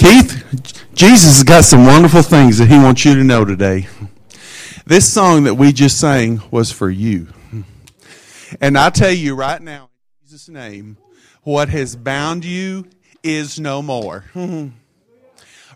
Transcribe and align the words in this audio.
Keith, 0.00 0.86
Jesus 0.94 1.36
has 1.36 1.42
got 1.42 1.62
some 1.62 1.84
wonderful 1.84 2.22
things 2.22 2.56
that 2.56 2.70
he 2.70 2.78
wants 2.78 3.04
you 3.04 3.14
to 3.16 3.22
know 3.22 3.44
today. 3.44 3.86
This 4.86 5.06
song 5.06 5.44
that 5.44 5.56
we 5.56 5.72
just 5.72 6.00
sang 6.00 6.40
was 6.50 6.72
for 6.72 6.88
you. 6.88 7.26
And 8.62 8.78
I 8.78 8.88
tell 8.88 9.10
you 9.12 9.34
right 9.34 9.60
now, 9.60 9.90
in 10.22 10.26
Jesus' 10.26 10.48
name, 10.48 10.96
what 11.42 11.68
has 11.68 11.96
bound 11.96 12.46
you 12.46 12.86
is 13.22 13.60
no 13.60 13.82
more. 13.82 14.24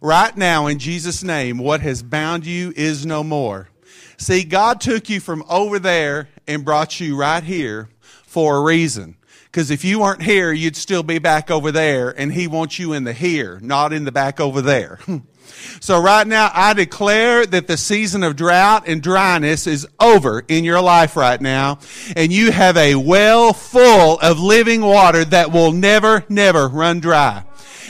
right 0.00 0.36
now, 0.38 0.68
in 0.68 0.78
Jesus' 0.78 1.22
name, 1.22 1.58
what 1.58 1.82
has 1.82 2.02
bound 2.02 2.46
you 2.46 2.72
is 2.74 3.04
no 3.04 3.22
more. 3.22 3.68
See, 4.16 4.42
God 4.42 4.80
took 4.80 5.10
you 5.10 5.20
from 5.20 5.44
over 5.50 5.78
there 5.78 6.30
and 6.48 6.64
brought 6.64 6.98
you 6.98 7.14
right 7.14 7.44
here 7.44 7.90
for 8.24 8.56
a 8.56 8.62
reason. 8.62 9.18
Because 9.44 9.70
if 9.70 9.84
you 9.84 10.00
weren't 10.00 10.22
here, 10.22 10.52
you'd 10.52 10.76
still 10.76 11.02
be 11.02 11.18
back 11.18 11.50
over 11.50 11.70
there, 11.70 12.10
and 12.10 12.32
He 12.32 12.46
wants 12.46 12.78
you 12.78 12.92
in 12.92 13.04
the 13.04 13.12
here, 13.12 13.58
not 13.62 13.92
in 13.92 14.04
the 14.04 14.12
back 14.12 14.40
over 14.40 14.60
there. 14.60 14.98
so 15.80 16.00
right 16.00 16.26
now, 16.26 16.50
I 16.52 16.74
declare 16.74 17.46
that 17.46 17.66
the 17.66 17.76
season 17.76 18.22
of 18.22 18.36
drought 18.36 18.88
and 18.88 19.02
dryness 19.02 19.66
is 19.66 19.86
over 20.00 20.42
in 20.48 20.64
your 20.64 20.80
life 20.80 21.16
right 21.16 21.40
now, 21.40 21.78
and 22.16 22.32
you 22.32 22.50
have 22.50 22.76
a 22.76 22.96
well 22.96 23.52
full 23.52 24.18
of 24.18 24.40
living 24.40 24.80
water 24.80 25.24
that 25.26 25.52
will 25.52 25.72
never, 25.72 26.24
never 26.28 26.66
run 26.66 27.00
dry. 27.00 27.44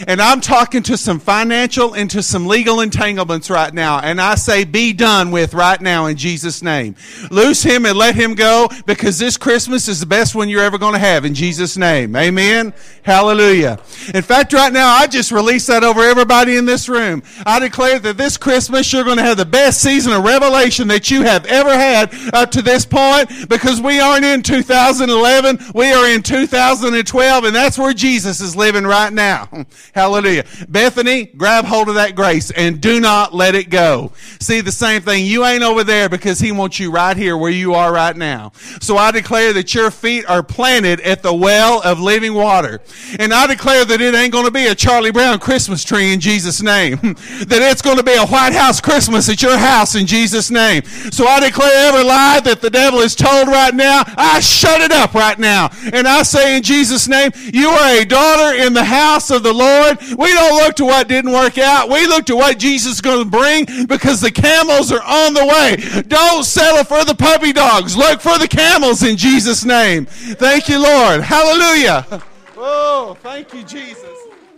And 0.07 0.21
I'm 0.21 0.41
talking 0.41 0.83
to 0.85 0.97
some 0.97 1.21
financial 1.21 1.95
and 1.95 2.11
to 2.11 2.23
some 2.23 2.47
legal 2.47 2.81
entanglements 2.81 3.51
right 3.51 3.73
now. 3.73 4.01
And 4.01 4.21
I 4.21 4.35
say, 4.35 4.65
be 4.65 4.93
done 4.93 5.31
with 5.31 5.55
right 5.55 5.81
now 5.81 6.07
in 6.07 6.17
Jesus' 6.17 6.63
name. 6.63 6.97
Loose 7.31 7.63
him 7.63 7.87
and 7.87 7.97
let 7.97 8.15
him 8.15 8.35
go 8.35 8.69
because 8.87 9.19
this 9.19 9.37
Christmas 9.37 9.89
is 9.89 10.01
the 10.01 10.07
best 10.07 10.35
one 10.35 10.49
you're 10.49 10.63
ever 10.63 10.79
going 10.79 10.95
to 10.95 10.99
have 10.99 11.25
in 11.25 11.35
Jesus' 11.35 11.77
name. 11.77 12.17
Amen. 12.17 12.75
Hallelujah. 13.03 13.79
In 14.15 14.23
fact, 14.23 14.53
right 14.53 14.73
now, 14.73 14.89
I 14.89 15.07
just 15.07 15.31
release 15.31 15.67
that 15.67 15.85
over 15.85 16.01
everybody 16.01 16.57
in 16.57 16.65
this 16.65 16.89
room. 16.89 17.23
I 17.47 17.59
declare 17.59 17.99
that 17.99 18.17
this 18.17 18.37
Christmas 18.37 18.93
you're 18.93 19.05
going 19.05 19.19
to 19.19 19.23
have 19.23 19.37
the 19.37 19.45
best 19.45 19.81
season 19.81 20.13
of 20.13 20.25
revelation 20.25 20.89
that 20.89 21.11
you 21.11 21.23
have 21.23 21.47
ever 21.47 21.73
had 21.73 22.13
up 22.33 22.51
to 22.53 22.63
this 22.63 22.85
point 22.85 23.49
because 23.49 23.81
we 23.81 24.01
aren't 24.01 24.25
in 24.25 24.43
2011. 24.43 25.59
We 25.75 25.93
are 25.93 26.09
in 26.09 26.23
2012 26.23 27.45
and 27.45 27.55
that's 27.55 27.79
where 27.79 27.93
Jesus 27.93 28.41
is 28.41 28.57
living 28.57 28.85
right 28.85 29.13
now. 29.13 29.49
Hallelujah. 29.95 30.45
Bethany, 30.69 31.25
grab 31.25 31.65
hold 31.65 31.89
of 31.89 31.95
that 31.95 32.15
grace 32.15 32.51
and 32.51 32.81
do 32.81 33.01
not 33.01 33.35
let 33.35 33.55
it 33.55 33.71
go. 33.71 34.13
See, 34.41 34.61
the 34.61 34.73
same 34.73 35.03
thing. 35.03 35.27
You 35.27 35.45
ain't 35.45 35.63
over 35.63 35.85
there 35.85 36.09
because 36.09 36.41
he 36.41 36.53
wants 36.53 36.81
you 36.81 36.91
right 36.91 37.17
here 37.17 37.37
where 37.37 37.51
you 37.51 37.75
are 37.75 37.93
right 37.93 38.17
now. 38.17 38.53
So 38.81 38.97
I 38.97 39.11
declare 39.11 39.53
that 39.53 39.75
your 39.75 39.91
feet 39.91 40.25
are 40.27 40.43
planted 40.43 41.01
at 41.01 41.23
the 41.23 41.33
well 41.33 41.81
of 41.83 42.01
living 42.01 42.35
water. 42.35 42.81
And 43.19 43.33
I 43.33 43.47
declare 43.47 43.85
that 43.85 44.01
it 44.01 44.15
ain't 44.15 44.33
going 44.33 44.47
to 44.47 44.51
be 44.51 44.67
a 44.67 44.75
Charlie 44.75 45.13
Brown 45.13 45.39
Christmas 45.39 45.85
tree 45.85 46.13
in 46.13 46.21
Jesus' 46.21 46.63
name. 46.63 46.97
that 47.03 47.61
it's 47.61 47.83
going 47.83 47.99
to 47.99 48.03
be 48.03 48.15
a 48.15 48.27
White 48.27 48.53
House 48.53 48.81
Christmas 48.81 49.29
at 49.29 49.43
your 49.43 49.57
house 49.57 49.95
in 49.95 50.07
Jesus' 50.07 50.51
name. 50.51 50.83
So 50.85 51.27
I 51.27 51.41
declare 51.41 51.89
every 51.89 52.05
lie 52.05 52.41
that 52.41 52.61
the 52.61 52.71
devil 52.71 53.01
is 53.01 53.15
told 53.15 53.49
right 53.49 53.75
now, 53.75 54.03
I 54.17 54.41
shut 54.41 54.81
it 54.81 54.91
up 54.91 55.15
right 55.15 55.39
now. 55.39 55.71
And 55.93 56.09
I 56.09 56.23
say 56.23 56.57
in 56.57 56.63
Jesus' 56.63 57.07
name, 57.07 57.31
you 57.53 57.69
are 57.69 58.01
a 58.01 58.05
daughter 58.05 58.57
in 58.57 58.73
the 58.73 58.85
house 58.85 59.31
of 59.31 59.43
the 59.45 59.53
Lord. 59.53 59.99
We 60.19 60.33
don't 60.33 60.57
look 60.57 60.75
to 60.77 60.85
what 60.85 61.07
didn't 61.07 61.31
work 61.31 61.59
out. 61.59 61.89
We 61.89 62.07
look 62.09 62.27
to 62.27 62.37
what 62.37 62.59
Jesus 62.59 62.95
is 62.95 63.01
going 63.01 63.23
to 63.23 63.31
bring 63.31 63.87
because 63.87 64.21
the 64.21 64.33
camels 64.33 64.91
are 64.91 65.03
on 65.03 65.35
the 65.35 65.47
way. 65.47 66.03
Don't 66.09 66.43
settle 66.45 66.83
for 66.83 67.05
the 67.05 67.15
puppy 67.15 67.53
dogs. 67.53 67.97
Look 67.97 68.21
for 68.21 68.39
the 68.39 68.49
camels 68.49 69.03
in 69.05 69.17
Jesus' 69.17 69.65
name. 69.65 70.07
Thank 70.07 70.69
you, 70.69 70.83
Lord. 70.83 71.21
Hallelujah. 71.21 72.23
Oh, 72.57 73.17
thank 73.21 73.53
you, 73.53 73.63
Jesus. 73.65 74.17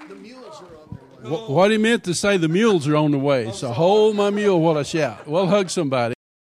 The 0.09 0.15
mules 0.15 0.45
are 0.45 0.67
on 0.89 0.99
their 1.23 1.33
way. 1.33 1.39
What 1.49 1.71
he 1.73 1.79
meant 1.79 2.05
to 2.05 2.15
say, 2.15 2.37
the 2.37 2.47
mules 2.47 2.87
are 2.87 2.95
on 2.95 3.11
the 3.11 3.19
way. 3.19 3.51
So 3.53 3.73
hold 3.73 4.15
my 4.15 4.31
mule 4.31 4.61
while 4.61 4.79
I 4.79 4.85
shout. 4.85 5.27
Well, 5.27 5.47
hug 5.47 5.71
somebody. 5.71 6.16